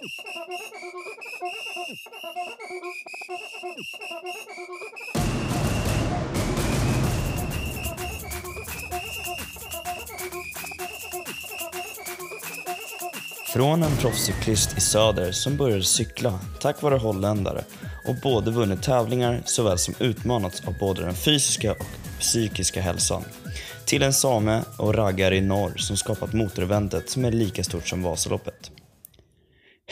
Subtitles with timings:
[0.00, 0.08] Från
[13.82, 17.64] en proffscyklist i söder som började cykla tack vare holländare
[18.06, 21.86] och både vunnit tävlingar såväl som utmanats av både den fysiska och
[22.20, 23.22] psykiska hälsan.
[23.86, 28.02] Till en same och raggare i norr som skapat motoreventet som är lika stort som
[28.02, 28.79] Vasaloppet.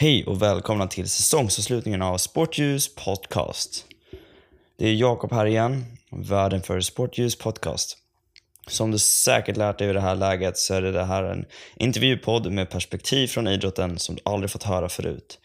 [0.01, 3.85] Hej och välkomna till säsongsavslutningen av Sportljus podcast.
[4.77, 7.97] Det är Jakob här igen, värden för Sportljus podcast.
[8.67, 11.45] Som du säkert lärt dig i det här läget så är det här en
[11.75, 15.39] intervjupodd med perspektiv från idrotten som du aldrig fått höra förut.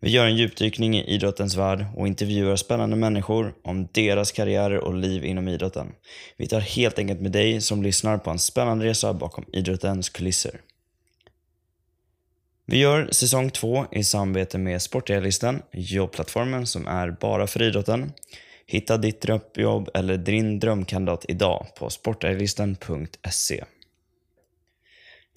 [0.00, 4.94] Vi gör en djupdykning i idrottens värld och intervjuar spännande människor om deras karriärer och
[4.94, 5.92] liv inom idrotten.
[6.36, 10.60] Vi tar helt enkelt med dig som lyssnar på en spännande resa bakom idrottens kulisser.
[12.70, 18.12] Vi gör säsong två i samarbete med Sportrealisten, jobbplattformen som är bara för idrotten.
[18.66, 23.64] Hitta ditt drömjobb eller din drömkandidat idag på sportrealisten.se.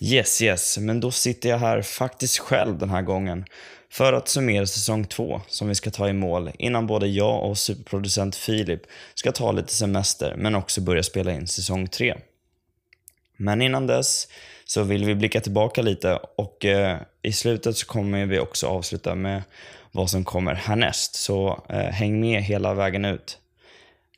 [0.01, 3.45] Yes, yes, men då sitter jag här faktiskt själv den här gången
[3.91, 7.57] för att summera säsong två som vi ska ta i mål innan både jag och
[7.57, 8.81] superproducent Filip
[9.13, 12.15] ska ta lite semester men också börja spela in säsong tre.
[13.37, 14.27] Men innan dess
[14.65, 19.15] så vill vi blicka tillbaka lite och eh, i slutet så kommer vi också avsluta
[19.15, 19.43] med
[19.91, 21.15] vad som kommer härnäst.
[21.15, 23.37] Så eh, häng med hela vägen ut.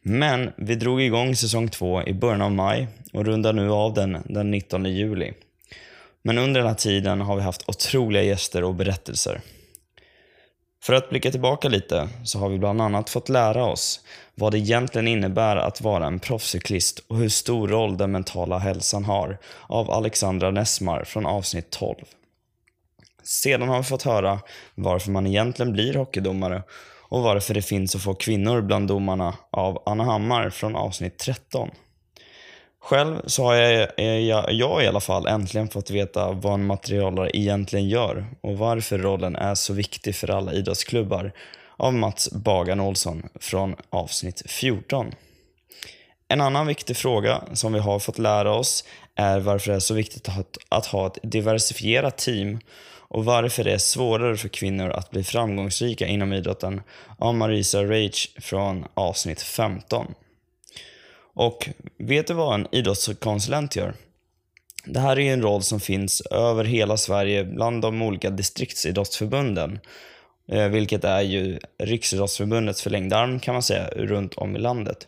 [0.02, 4.18] Men vi drog igång säsong två i början av maj och rundar nu av den
[4.26, 5.34] den 19 juli.
[6.22, 9.42] Men under den här tiden har vi haft otroliga gäster och berättelser.
[10.84, 14.00] För att blicka tillbaka lite så har vi bland annat fått lära oss
[14.36, 19.06] vad det egentligen innebär att vara en proffscyklist och hur stor roll den mentala hälsan
[19.06, 19.38] har
[19.68, 21.96] av Alexandra Nessmar från avsnitt 12.
[23.24, 24.40] Sedan har vi fått höra
[24.76, 26.64] varför man egentligen blir hockeydomare
[27.14, 31.70] och varför det finns så få kvinnor bland domarna av Anna Hammar från avsnitt 13.
[32.84, 33.90] Själv så har jag,
[34.22, 38.98] jag, jag i alla fall äntligen fått veta vad en materialare egentligen gör och varför
[38.98, 41.32] rollen är så viktig för alla idrottsklubbar
[41.78, 45.12] av Mats Bagan Olsson från avsnitt 14.
[46.28, 48.84] En annan viktig fråga som vi har fått lära oss
[49.16, 52.60] är varför det är så viktigt att, att ha ett diversifierat team
[53.14, 56.82] och varför det är svårare för kvinnor att bli framgångsrika inom idrotten
[57.18, 60.14] av Marisa Rage från avsnitt 15.
[61.34, 61.70] Och
[62.00, 63.94] vet du vad en idrottskonsulent gör?
[64.86, 69.80] Det här är en roll som finns över hela Sverige bland de olika distriktsidrottsförbunden.
[70.52, 75.08] Eh, vilket är ju Riksidrottsförbundets förlängda arm kan man säga runt om i landet.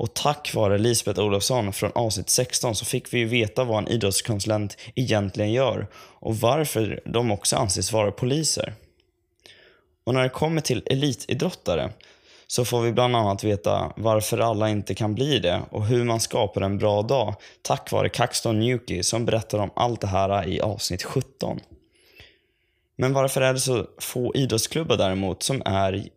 [0.00, 3.88] Och tack vare Lisbeth Olofsson från avsnitt 16 så fick vi ju veta vad en
[3.88, 8.74] idrottskonsulent egentligen gör och varför de också anses vara poliser.
[10.04, 11.90] Och när det kommer till elitidrottare
[12.46, 16.20] så får vi bland annat veta varför alla inte kan bli det och hur man
[16.20, 20.60] skapar en bra dag tack vare Kaxton Newkey som berättar om allt det här i
[20.60, 21.60] avsnitt 17.
[22.96, 26.08] Men varför är det så få idrottsklubbar däremot som, är,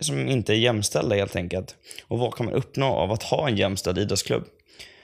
[0.00, 1.76] som inte är jämställda helt enkelt?
[2.08, 4.44] Och vad kan man uppnå av att ha en jämställd idrottsklubb?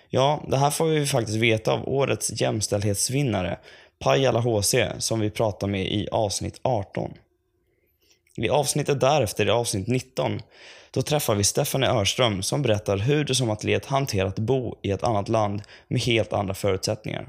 [0.08, 3.58] Ja, det här får vi faktiskt veta av årets jämställdhetsvinnare,
[3.98, 7.12] Pajala HC, som vi pratar med i avsnitt 18.
[8.36, 10.42] I avsnittet därefter, i avsnitt 19,
[10.90, 14.90] då träffar vi Stephanie Örström som berättar hur du som atlet hanterat att bo i
[14.90, 17.28] ett annat land med helt andra förutsättningar.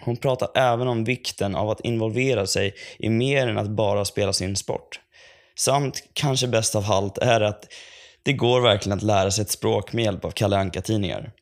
[0.00, 4.32] Hon pratar även om vikten av att involvera sig i mer än att bara spela
[4.32, 5.00] sin sport.
[5.58, 7.64] Samt, kanske bäst av allt, är att
[8.22, 11.32] det går verkligen att lära sig ett språk med hjälp av Kalle Anka-tidningar.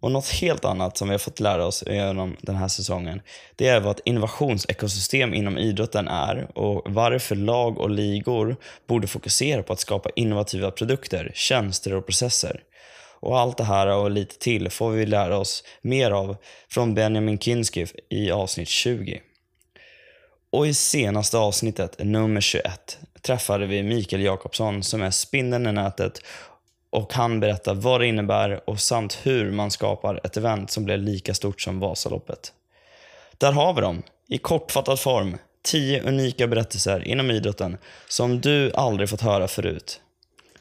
[0.00, 3.20] Och något helt annat som vi har fått lära oss genom den här säsongen,
[3.56, 9.62] det är vad ett innovationsekosystem inom idrotten är och varför lag och ligor borde fokusera
[9.62, 12.62] på att skapa innovativa produkter, tjänster och processer.
[13.20, 16.36] Och allt det här och lite till får vi lära oss mer av
[16.68, 19.20] från Benjamin Kinski i avsnitt 20.
[20.50, 26.20] Och i senaste avsnittet, nummer 21, träffade vi Mikael Jakobsson som är spindeln i nätet
[26.90, 30.96] och han berättar vad det innebär och samt hur man skapar ett event som blir
[30.96, 32.52] lika stort som Vasaloppet.
[33.38, 35.36] Där har vi dem, i kortfattad form.
[35.62, 37.78] 10 unika berättelser inom idrotten
[38.08, 40.00] som du aldrig fått höra förut.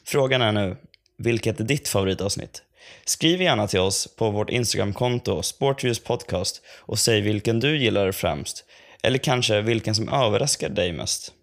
[0.04, 0.78] Frågan är nu,
[1.18, 2.64] vilket är ditt favoritavsnitt?
[3.06, 8.66] Skriv gärna till oss på vårt Instagramkonto, Sportviewspodcast och säg vilken du gillar främst.
[9.04, 11.34] Eller kanske vilken som överraskar dig mest.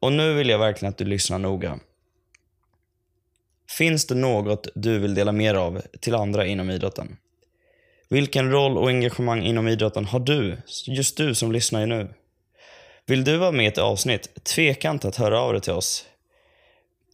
[0.00, 1.78] Och nu vill jag verkligen att du lyssnar noga.
[3.70, 7.16] Finns det något du vill dela mer av till andra inom idrotten?
[8.08, 10.56] Vilken roll och engagemang inom idrotten har du,
[10.86, 12.14] just du som lyssnar nu?
[13.06, 14.44] Vill du vara med i ett avsnitt?
[14.44, 16.04] Tveka inte att höra av dig till oss.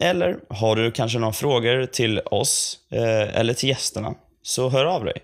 [0.01, 5.05] Eller har du kanske några frågor till oss eh, eller till gästerna, så hör av
[5.05, 5.17] dig.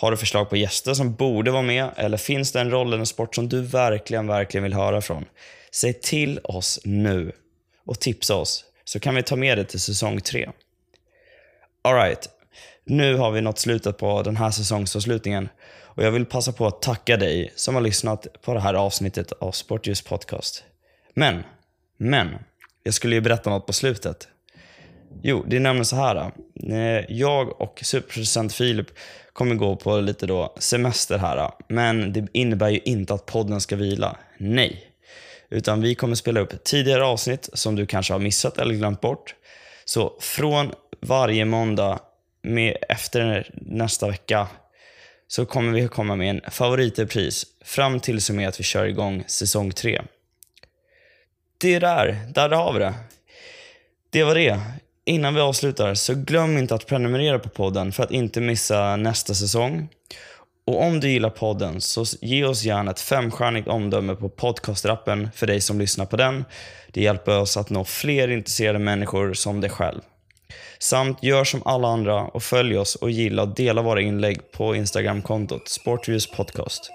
[0.00, 2.98] Har du förslag på gäster som borde vara med eller finns det en roll eller
[2.98, 5.24] en sport som du verkligen, verkligen vill höra från?
[5.72, 7.32] Säg till oss nu
[7.86, 10.50] och tipsa oss så kan vi ta med det till säsong tre.
[11.82, 12.28] Alright,
[12.84, 15.48] nu har vi nått slutet på den här säsongsavslutningen
[15.82, 19.32] och jag vill passa på att tacka dig som har lyssnat på det här avsnittet
[19.32, 20.64] av Sportljus podcast.
[21.14, 21.42] Men,
[21.96, 22.38] men,
[22.82, 24.28] jag skulle ju berätta något på slutet.
[25.22, 26.32] Jo, det är nämligen så här.
[26.70, 28.86] Äh, jag och superproducent Filip
[29.32, 31.36] kommer gå på lite då semester här.
[31.36, 34.16] Äh, men det innebär ju inte att podden ska vila.
[34.38, 34.86] Nej.
[35.48, 39.34] Utan vi kommer spela upp tidigare avsnitt som du kanske har missat eller glömt bort.
[39.84, 42.00] Så från varje måndag
[42.42, 44.48] med, efter nästa vecka
[45.28, 49.24] så kommer vi komma med en favoritrepris fram till och med att vi kör igång
[49.26, 50.02] säsong 3.
[51.58, 52.94] Det är där, där har vi det.
[54.10, 54.60] Det var det.
[55.10, 59.34] Innan vi avslutar, så glöm inte att prenumerera på podden för att inte missa nästa
[59.34, 59.88] säsong.
[60.66, 65.46] Och om du gillar podden, så ge oss gärna ett femstjärnigt omdöme på podcastrappen för
[65.46, 66.44] dig som lyssnar på den.
[66.92, 70.00] Det hjälper oss att nå fler intresserade människor som dig själv.
[70.78, 74.74] Samt gör som alla andra och följ oss och gilla och dela våra inlägg på
[74.74, 76.90] Instagramkontot Sportviews podcast.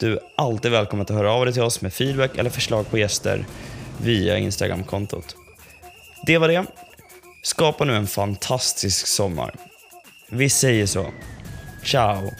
[0.00, 2.98] Du är alltid välkommen att höra av dig till oss med feedback eller förslag på
[2.98, 3.46] gäster
[4.02, 5.36] via Instagramkontot.
[6.26, 6.66] Det var det.
[7.48, 9.54] Skapa nu en fantastisk sommar.
[10.28, 11.06] Vi säger så.
[11.84, 12.30] Ciao!